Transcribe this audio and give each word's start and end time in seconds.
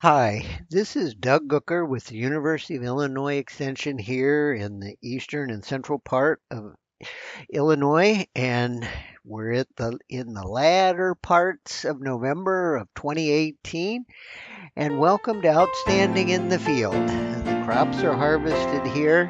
Hi, 0.00 0.60
this 0.70 0.94
is 0.94 1.16
Doug 1.16 1.48
Gucker 1.48 1.84
with 1.84 2.04
the 2.04 2.14
University 2.14 2.76
of 2.76 2.84
Illinois 2.84 3.38
Extension 3.38 3.98
here 3.98 4.54
in 4.54 4.78
the 4.78 4.94
eastern 5.02 5.50
and 5.50 5.64
central 5.64 5.98
part 5.98 6.40
of 6.52 6.76
Illinois, 7.52 8.24
and 8.32 8.88
we're 9.24 9.54
at 9.54 9.66
the 9.74 9.98
in 10.08 10.34
the 10.34 10.46
latter 10.46 11.16
parts 11.16 11.84
of 11.84 12.00
November 12.00 12.76
of 12.76 12.86
2018. 12.94 14.04
And 14.76 15.00
welcome 15.00 15.42
to 15.42 15.48
Outstanding 15.48 16.28
in 16.28 16.48
the 16.48 16.60
Field. 16.60 16.94
The 16.94 17.62
crops 17.64 18.00
are 18.04 18.14
harvested 18.14 18.86
here. 18.92 19.28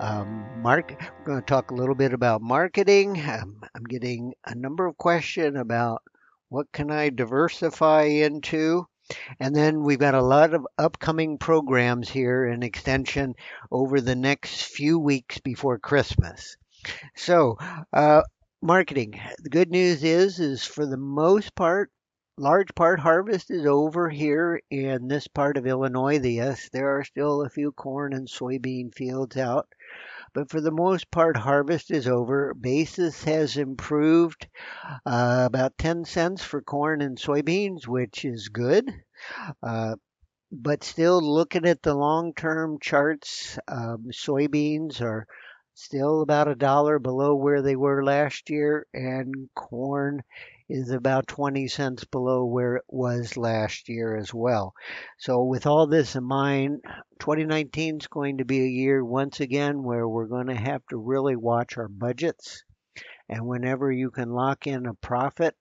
Um, 0.00 0.44
Mark, 0.62 0.96
we're 1.00 1.26
going 1.26 1.40
to 1.40 1.46
talk 1.46 1.70
a 1.70 1.76
little 1.76 1.94
bit 1.94 2.12
about 2.12 2.42
marketing. 2.42 3.20
Um, 3.20 3.62
I'm 3.72 3.84
getting 3.84 4.34
a 4.44 4.56
number 4.56 4.84
of 4.84 4.98
questions 4.98 5.56
about 5.56 6.02
what 6.48 6.72
can 6.72 6.90
I 6.90 7.10
diversify 7.10 8.02
into. 8.02 8.88
And 9.40 9.54
then 9.54 9.82
we've 9.82 9.98
got 9.98 10.14
a 10.14 10.22
lot 10.22 10.54
of 10.54 10.66
upcoming 10.78 11.38
programs 11.38 12.08
here 12.08 12.46
in 12.46 12.62
Extension 12.62 13.34
over 13.70 14.00
the 14.00 14.16
next 14.16 14.62
few 14.62 14.98
weeks 14.98 15.38
before 15.38 15.78
Christmas. 15.78 16.56
So, 17.16 17.58
uh, 17.92 18.22
marketing. 18.62 19.20
The 19.42 19.50
good 19.50 19.70
news 19.70 20.04
is, 20.04 20.38
is 20.38 20.64
for 20.64 20.86
the 20.86 20.96
most 20.96 21.54
part, 21.54 21.90
large 22.38 22.74
part 22.74 23.00
harvest 23.00 23.50
is 23.50 23.66
over 23.66 24.08
here 24.08 24.60
in 24.70 25.08
this 25.08 25.26
part 25.26 25.56
of 25.56 25.66
Illinois. 25.66 26.18
Yes, 26.20 26.68
there 26.72 26.96
are 26.96 27.04
still 27.04 27.42
a 27.42 27.50
few 27.50 27.72
corn 27.72 28.12
and 28.12 28.28
soybean 28.28 28.94
fields 28.94 29.36
out, 29.36 29.68
but 30.34 30.50
for 30.50 30.60
the 30.60 30.70
most 30.70 31.10
part, 31.10 31.36
harvest 31.36 31.90
is 31.90 32.08
over. 32.08 32.54
Basis 32.54 33.24
has 33.24 33.56
improved 33.56 34.46
uh, 35.06 35.44
about 35.46 35.78
10 35.78 36.04
cents 36.04 36.42
for 36.42 36.62
corn 36.62 37.02
and 37.02 37.18
soybeans, 37.18 37.86
which 37.86 38.24
is 38.24 38.48
good. 38.48 38.90
Uh, 39.62 39.96
but 40.50 40.84
still 40.84 41.20
looking 41.22 41.64
at 41.66 41.82
the 41.82 41.94
long 41.94 42.34
term 42.34 42.78
charts, 42.80 43.58
um, 43.68 44.06
soybeans 44.12 45.00
are 45.00 45.26
still 45.74 46.20
about 46.20 46.48
a 46.48 46.54
dollar 46.54 46.98
below 46.98 47.34
where 47.34 47.62
they 47.62 47.76
were 47.76 48.04
last 48.04 48.50
year, 48.50 48.86
and 48.92 49.48
corn 49.54 50.22
is 50.68 50.90
about 50.90 51.26
20 51.26 51.68
cents 51.68 52.04
below 52.04 52.44
where 52.44 52.76
it 52.76 52.84
was 52.88 53.36
last 53.36 53.88
year 53.88 54.16
as 54.16 54.32
well. 54.32 54.74
So, 55.18 55.42
with 55.44 55.66
all 55.66 55.86
this 55.86 56.16
in 56.16 56.24
mind, 56.24 56.82
2019 57.22 57.98
is 58.00 58.08
going 58.08 58.38
to 58.38 58.44
be 58.44 58.62
a 58.62 58.66
year 58.66 59.04
once 59.04 59.38
again 59.38 59.84
where 59.84 60.08
we're 60.08 60.26
going 60.26 60.48
to 60.48 60.56
have 60.56 60.82
to 60.90 60.96
really 60.96 61.36
watch 61.36 61.78
our 61.78 61.86
budgets. 61.86 62.64
And 63.28 63.46
whenever 63.46 63.92
you 63.92 64.10
can 64.10 64.32
lock 64.32 64.66
in 64.66 64.86
a 64.86 64.94
profit, 64.94 65.54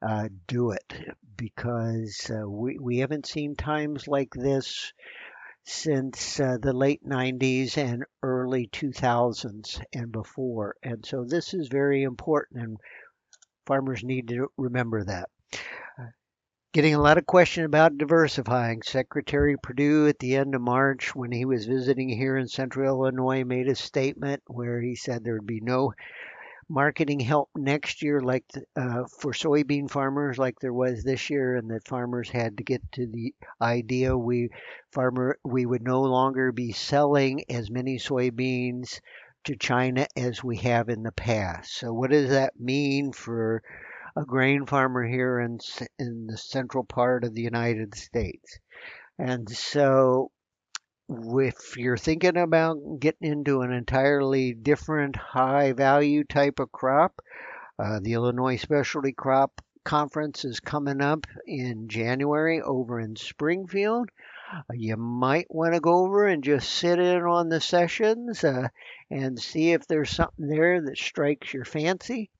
uh, 0.00 0.28
do 0.46 0.70
it 0.70 1.16
because 1.36 2.30
uh, 2.30 2.48
we, 2.48 2.78
we 2.78 2.98
haven't 2.98 3.26
seen 3.26 3.56
times 3.56 4.06
like 4.06 4.32
this 4.34 4.92
since 5.64 6.38
uh, 6.38 6.58
the 6.62 6.72
late 6.72 7.04
90s 7.04 7.76
and 7.76 8.04
early 8.22 8.68
2000s 8.68 9.82
and 9.92 10.12
before. 10.12 10.76
And 10.80 11.04
so 11.04 11.24
this 11.24 11.54
is 11.54 11.66
very 11.66 12.04
important, 12.04 12.62
and 12.62 12.76
farmers 13.66 14.04
need 14.04 14.28
to 14.28 14.46
remember 14.56 15.02
that. 15.02 15.28
Getting 16.74 16.96
a 16.96 17.00
lot 17.00 17.18
of 17.18 17.26
question 17.26 17.64
about 17.64 17.98
diversifying. 17.98 18.82
Secretary 18.82 19.56
Perdue 19.56 20.08
at 20.08 20.18
the 20.18 20.34
end 20.34 20.56
of 20.56 20.60
March, 20.60 21.14
when 21.14 21.30
he 21.30 21.44
was 21.44 21.66
visiting 21.66 22.08
here 22.08 22.36
in 22.36 22.48
central 22.48 22.88
Illinois, 22.88 23.44
made 23.44 23.68
a 23.68 23.76
statement 23.76 24.42
where 24.48 24.80
he 24.80 24.96
said 24.96 25.22
there 25.22 25.34
would 25.34 25.46
be 25.46 25.60
no 25.60 25.94
marketing 26.68 27.20
help 27.20 27.48
next 27.54 28.02
year 28.02 28.20
like 28.20 28.44
uh, 28.74 29.04
for 29.04 29.32
soybean 29.32 29.88
farmers 29.88 30.36
like 30.36 30.58
there 30.58 30.72
was 30.72 31.04
this 31.04 31.30
year 31.30 31.54
and 31.54 31.70
that 31.70 31.86
farmers 31.86 32.28
had 32.28 32.56
to 32.56 32.64
get 32.64 32.82
to 32.90 33.06
the 33.06 33.32
idea 33.62 34.18
we 34.18 34.48
farmer 34.90 35.38
we 35.44 35.64
would 35.64 35.84
no 35.84 36.02
longer 36.02 36.50
be 36.50 36.72
selling 36.72 37.44
as 37.48 37.70
many 37.70 37.98
soybeans 37.98 38.98
to 39.44 39.54
China 39.54 40.08
as 40.16 40.42
we 40.42 40.56
have 40.56 40.88
in 40.88 41.04
the 41.04 41.12
past. 41.12 41.72
So 41.72 41.92
what 41.92 42.10
does 42.10 42.30
that 42.30 42.58
mean 42.58 43.12
for 43.12 43.62
a 44.16 44.24
grain 44.24 44.66
farmer 44.66 45.04
here 45.04 45.40
in 45.40 45.58
in 45.98 46.26
the 46.26 46.36
central 46.36 46.84
part 46.84 47.24
of 47.24 47.34
the 47.34 47.42
United 47.42 47.94
States? 47.94 48.58
And 49.18 49.48
so 49.48 50.30
if 51.08 51.76
you're 51.76 51.96
thinking 51.96 52.36
about 52.36 52.78
getting 52.98 53.30
into 53.30 53.60
an 53.60 53.72
entirely 53.72 54.54
different 54.54 55.16
high 55.16 55.72
value 55.72 56.24
type 56.24 56.58
of 56.58 56.72
crop, 56.72 57.20
uh, 57.78 58.00
the 58.00 58.14
Illinois 58.14 58.56
Specialty 58.56 59.12
Crop 59.12 59.60
Conference 59.84 60.44
is 60.44 60.60
coming 60.60 61.02
up 61.02 61.26
in 61.46 61.88
January 61.88 62.62
over 62.62 63.00
in 63.00 63.16
Springfield. 63.16 64.08
Uh, 64.50 64.62
you 64.72 64.96
might 64.96 65.46
want 65.50 65.74
to 65.74 65.80
go 65.80 66.04
over 66.04 66.26
and 66.26 66.42
just 66.42 66.70
sit 66.70 66.98
in 66.98 67.22
on 67.22 67.48
the 67.48 67.60
sessions 67.60 68.44
uh, 68.44 68.68
and 69.10 69.38
see 69.38 69.72
if 69.72 69.86
there's 69.86 70.10
something 70.10 70.48
there 70.48 70.80
that 70.80 70.96
strikes 70.96 71.52
your 71.52 71.64
fancy. 71.64 72.30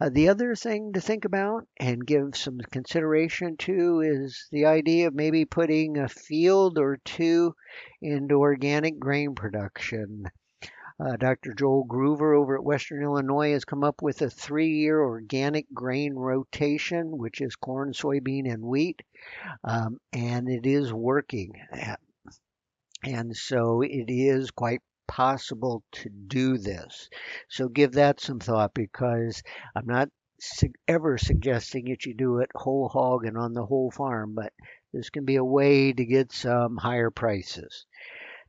Uh, 0.00 0.08
the 0.10 0.28
other 0.28 0.54
thing 0.54 0.92
to 0.92 1.00
think 1.00 1.24
about 1.24 1.66
and 1.78 2.06
give 2.06 2.36
some 2.36 2.58
consideration 2.70 3.56
to 3.56 4.00
is 4.00 4.46
the 4.52 4.66
idea 4.66 5.08
of 5.08 5.14
maybe 5.14 5.44
putting 5.44 5.98
a 5.98 6.08
field 6.08 6.78
or 6.78 6.98
two 7.04 7.54
into 8.00 8.36
organic 8.36 8.98
grain 8.98 9.34
production. 9.34 10.24
Uh, 11.00 11.16
Dr. 11.16 11.54
Joel 11.54 11.84
Gruver 11.86 12.36
over 12.36 12.56
at 12.56 12.64
Western 12.64 13.02
Illinois 13.02 13.52
has 13.52 13.64
come 13.64 13.82
up 13.82 14.02
with 14.02 14.22
a 14.22 14.30
three 14.30 14.70
year 14.70 15.00
organic 15.00 15.66
grain 15.74 16.14
rotation, 16.14 17.18
which 17.18 17.40
is 17.40 17.56
corn, 17.56 17.92
soybean, 17.92 18.52
and 18.52 18.62
wheat, 18.62 19.02
um, 19.64 19.98
and 20.12 20.48
it 20.48 20.66
is 20.66 20.92
working. 20.92 21.54
And 23.04 23.36
so 23.36 23.82
it 23.82 24.04
is 24.08 24.52
quite 24.52 24.80
possible 25.06 25.82
to 25.92 26.08
do 26.08 26.58
this. 26.58 27.08
So 27.48 27.68
give 27.68 27.92
that 27.92 28.20
some 28.20 28.40
thought 28.40 28.74
because 28.74 29.42
I'm 29.74 29.86
not 29.86 30.08
ever 30.88 31.18
suggesting 31.18 31.84
that 31.86 32.04
you 32.04 32.14
do 32.14 32.38
it 32.38 32.50
whole 32.54 32.88
hog 32.88 33.24
and 33.24 33.38
on 33.38 33.52
the 33.52 33.64
whole 33.64 33.90
farm, 33.90 34.34
but 34.34 34.52
this 34.92 35.10
can 35.10 35.24
be 35.24 35.36
a 35.36 35.44
way 35.44 35.92
to 35.92 36.04
get 36.04 36.32
some 36.32 36.76
higher 36.76 37.10
prices. 37.10 37.86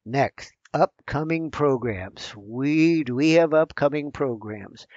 Next, 0.05 0.51
upcoming 0.73 1.51
programs. 1.51 2.35
We 2.35 3.03
do 3.03 3.15
we 3.15 3.33
have 3.33 3.53
upcoming 3.53 4.11
programs? 4.11 4.87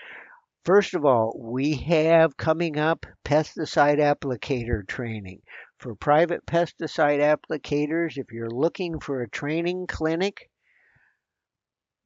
First 0.64 0.94
of 0.94 1.04
all, 1.04 1.38
we 1.38 1.74
have 1.74 2.36
coming 2.36 2.78
up 2.78 3.06
pesticide 3.24 3.98
applicator 3.98 4.86
training. 4.86 5.42
For 5.78 5.94
private 5.94 6.44
pesticide 6.46 7.20
applicators, 7.20 8.16
if 8.16 8.32
you're 8.32 8.50
looking 8.50 8.98
for 8.98 9.20
a 9.20 9.28
training 9.28 9.86
clinic, 9.86 10.50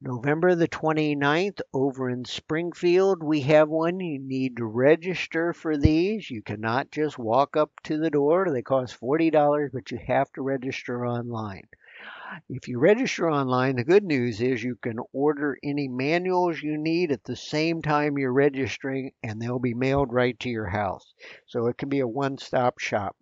November 0.03 0.55
the 0.55 0.67
29th 0.67 1.61
over 1.75 2.09
in 2.09 2.25
Springfield, 2.25 3.21
we 3.21 3.41
have 3.41 3.69
one. 3.69 3.99
You 3.99 4.17
need 4.17 4.57
to 4.57 4.65
register 4.65 5.53
for 5.53 5.77
these. 5.77 6.27
You 6.27 6.41
cannot 6.41 6.89
just 6.89 7.19
walk 7.19 7.55
up 7.55 7.69
to 7.83 7.99
the 7.99 8.09
door. 8.09 8.49
They 8.49 8.63
cost 8.63 8.99
$40, 8.99 9.69
but 9.71 9.91
you 9.91 9.99
have 10.07 10.33
to 10.33 10.41
register 10.41 11.05
online. 11.05 11.67
If 12.49 12.67
you 12.67 12.79
register 12.79 13.29
online, 13.29 13.75
the 13.75 13.83
good 13.83 14.03
news 14.03 14.41
is 14.41 14.63
you 14.63 14.75
can 14.75 14.97
order 15.13 15.59
any 15.61 15.87
manuals 15.87 16.63
you 16.63 16.79
need 16.79 17.11
at 17.11 17.23
the 17.23 17.35
same 17.35 17.83
time 17.83 18.17
you're 18.17 18.33
registering, 18.33 19.11
and 19.21 19.39
they'll 19.39 19.59
be 19.59 19.75
mailed 19.75 20.11
right 20.11 20.39
to 20.39 20.49
your 20.49 20.69
house. 20.69 21.13
So 21.45 21.67
it 21.67 21.77
can 21.77 21.89
be 21.89 21.99
a 21.99 22.07
one 22.07 22.39
stop 22.39 22.79
shop. 22.79 23.15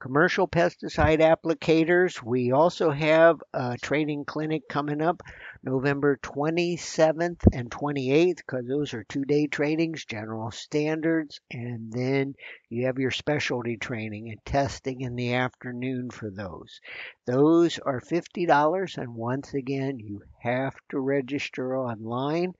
Commercial 0.00 0.48
pesticide 0.48 1.20
applicators, 1.20 2.20
we 2.20 2.50
also 2.50 2.90
have 2.90 3.40
a 3.54 3.78
training 3.78 4.24
clinic 4.24 4.68
coming 4.68 5.00
up 5.00 5.22
November 5.62 6.18
27th 6.24 7.40
and 7.52 7.70
28th 7.70 8.38
because 8.38 8.66
those 8.66 8.94
are 8.94 9.04
two 9.04 9.24
day 9.24 9.46
trainings, 9.46 10.04
general 10.04 10.50
standards, 10.50 11.40
and 11.52 11.92
then 11.92 12.34
you 12.68 12.86
have 12.86 12.98
your 12.98 13.12
specialty 13.12 13.76
training 13.76 14.30
and 14.30 14.44
testing 14.44 15.02
in 15.02 15.14
the 15.14 15.34
afternoon 15.34 16.10
for 16.10 16.30
those. 16.30 16.80
Those 17.26 17.78
are 17.78 18.00
$50, 18.00 18.98
and 18.98 19.14
once 19.14 19.54
again, 19.54 20.00
you 20.00 20.22
have 20.40 20.74
to 20.88 20.98
register 20.98 21.76
online 21.76 22.54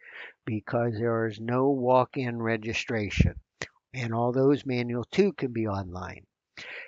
because 0.45 0.95
there 0.95 1.27
is 1.27 1.41
no 1.41 1.71
walk 1.71 2.17
in 2.17 2.41
registration. 2.41 3.35
And 3.93 4.15
all 4.15 4.31
those 4.31 4.65
manuals 4.65 5.09
too 5.11 5.33
can 5.33 5.53
be 5.53 5.67
online. 5.67 6.25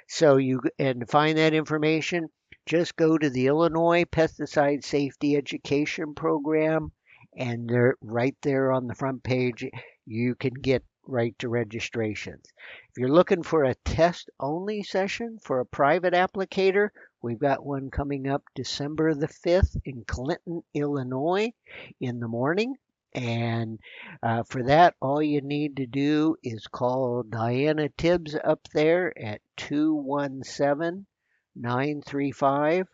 So 0.09 0.37
you 0.37 0.61
and 0.79 1.09
find 1.09 1.39
that 1.39 1.55
information, 1.55 2.29
just 2.67 2.97
go 2.97 3.19
to 3.19 3.31
the 3.31 3.47
Illinois 3.47 4.05
Pesticide 4.05 4.85
Safety 4.85 5.37
Education 5.37 6.15
Program, 6.15 6.93
and 7.37 7.69
they're 7.69 7.97
right 8.01 8.37
there 8.43 8.71
on 8.71 8.87
the 8.87 8.95
front 8.95 9.23
page. 9.23 9.65
You 10.07 10.35
can 10.35 10.55
get 10.55 10.85
right 11.07 11.37
to 11.41 11.49
registrations. 11.49 12.45
If 12.91 12.99
you're 12.99 13.09
looking 13.09 13.43
for 13.43 13.65
a 13.65 13.75
test 13.85 14.31
only 14.39 14.83
session 14.83 15.39
for 15.43 15.61
a 15.61 15.67
private 15.67 16.15
applicator, 16.15 16.91
we've 17.21 17.39
got 17.39 17.67
one 17.67 17.91
coming 17.91 18.29
up 18.29 18.45
December 18.55 19.15
the 19.15 19.29
5th 19.29 19.77
in 19.85 20.05
Clinton, 20.05 20.63
Illinois 20.75 21.53
in 22.01 22.21
the 22.21 22.29
morning. 22.29 22.77
And 23.15 23.79
uh, 24.23 24.43
for 24.45 24.63
that, 24.65 24.95
all 25.01 25.23
you 25.23 25.43
need 25.43 25.77
to 25.77 25.87
do 25.87 26.37
is 26.43 26.67
call 26.67 27.23
Diana 27.23 27.89
Tibbs 27.91 28.35
up 28.43 28.61
there 28.73 29.13
at 29.19 29.41
217 29.59 31.07
935 31.55 32.87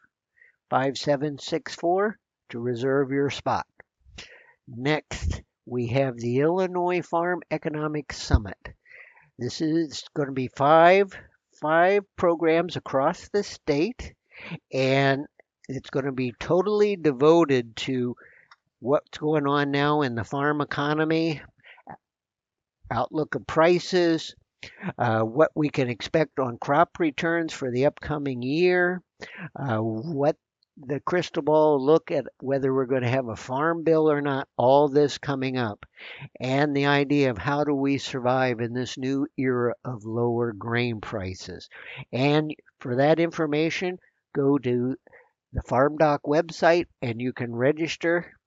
5764 0.71 2.19
to 2.51 2.59
reserve 2.59 3.11
your 3.11 3.31
spot. 3.31 3.67
Next, 4.67 5.43
we 5.65 5.89
have 5.89 6.17
the 6.17 6.39
Illinois 6.39 7.03
Farm 7.03 7.41
Economic 7.51 8.13
Summit. 8.13 8.59
This 9.39 9.61
is 9.61 10.05
going 10.15 10.29
to 10.29 10.35
be 10.35 10.49
five 10.49 11.13
five 11.61 12.05
programs 12.17 12.77
across 12.77 13.29
the 13.29 13.43
state 13.43 14.15
and 14.73 15.27
it's 15.69 15.91
going 15.91 16.07
to 16.07 16.13
be 16.13 16.33
totally 16.39 16.97
devoted 16.97 17.75
to 17.77 18.15
what's 18.81 19.19
going 19.19 19.47
on 19.47 19.71
now 19.71 20.03
in 20.03 20.15
the 20.15 20.25
farm 20.25 20.61
economy, 20.61 21.41
outlook 22.91 23.35
of 23.35 23.47
prices, 23.47 24.35
uh, 24.99 25.21
what 25.21 25.51
we 25.55 25.69
can 25.69 25.89
expect 25.89 26.39
on 26.39 26.59
crop 26.59 26.99
returns 26.99 27.53
for 27.53 27.71
the 27.71 27.87
upcoming 27.87 28.43
year, 28.43 29.03
uh, 29.57 29.79
what 29.79 30.37
the 30.87 31.01
crystal 31.01 31.43
ball 31.43 31.85
look 31.85 32.11
at 32.11 32.27
whether 32.41 32.73
we're 32.73 32.87
going 32.87 33.03
to 33.03 33.09
have 33.09 33.29
a 33.29 33.37
farm 33.37 33.83
bill 33.83 34.11
or 34.11 34.21
not, 34.21 34.49
all 34.57 34.89
this 34.89 35.19
coming 35.19 35.57
up, 35.57 35.85
and 36.41 36.77
the 36.77 36.87
idea 36.87 37.31
of 37.31 37.39
how 37.39 37.65
do 37.65 37.75
we 37.75 37.99
survive 37.99 38.61
in 38.61 38.73
this 38.75 38.97
new 38.97 39.27
era 39.37 39.75
of 39.85 40.05
lower 40.05 40.53
grain 40.53 41.01
prices. 41.01 41.69
And 42.13 42.55
for 42.79 42.97
that 42.97 43.19
information, 43.19 43.99
go 44.35 44.59
to 44.59 44.97
the 45.53 45.63
Farm 45.63 45.97
Doc 45.97 46.23
website 46.25 46.87
and 47.03 47.21
you 47.21 47.33
can 47.33 47.55
register. 47.55 48.38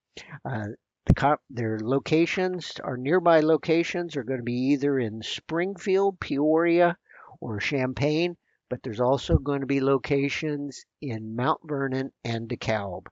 Uh, 0.43 0.67
the 1.05 1.37
their 1.49 1.79
locations, 1.81 2.73
our 2.83 2.97
nearby 2.97 3.39
locations, 3.39 4.15
are 4.15 4.23
going 4.23 4.39
to 4.39 4.43
be 4.43 4.71
either 4.71 4.99
in 4.99 5.21
Springfield, 5.23 6.19
Peoria, 6.19 6.97
or 7.39 7.59
Champaign, 7.59 8.37
but 8.69 8.83
there's 8.83 9.01
also 9.01 9.37
going 9.37 9.61
to 9.61 9.67
be 9.67 9.81
locations 9.81 10.85
in 11.01 11.35
Mount 11.35 11.59
Vernon 11.65 12.11
and 12.23 12.47
DeKalb. 12.47 13.07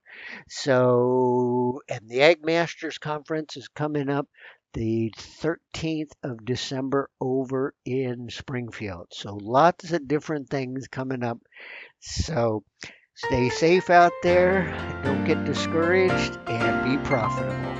So, 0.48 1.82
and 1.90 2.08
the 2.08 2.22
Ag 2.22 2.46
Masters 2.46 2.98
Conference 2.98 3.58
is 3.58 3.68
coming 3.68 4.10
up 4.10 4.28
the 4.74 5.12
13th 5.18 6.12
of 6.24 6.46
December 6.46 7.10
over 7.20 7.74
in 7.86 8.30
Springfield. 8.30 9.08
So, 9.12 9.36
lots 9.42 9.92
of 9.92 10.08
different 10.08 10.50
things 10.50 10.88
coming 10.88 11.24
up. 11.24 11.40
So, 12.00 12.64
Stay 13.26 13.50
safe 13.50 13.90
out 13.90 14.14
there, 14.24 14.74
don't 15.04 15.26
get 15.26 15.44
discouraged, 15.44 16.40
and 16.48 16.90
be 16.90 16.96
profitable. 17.06 17.76